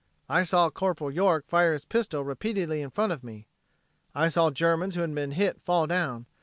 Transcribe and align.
I 0.27 0.41
saw 0.41 0.71
Corp. 0.71 0.99
York 1.13 1.45
fire 1.47 1.73
his 1.73 1.85
pistol 1.85 2.23
repeatedly 2.23 2.81
in 2.81 2.89
front 2.89 3.11
of 3.11 3.23
me. 3.23 3.45
I 4.15 4.29
saw 4.29 4.49
Germans 4.49 4.95
who 4.95 5.01
had 5.01 5.13
been 5.13 5.29
hit 5.33 5.61
fall 5.61 5.85
down. 5.85 6.25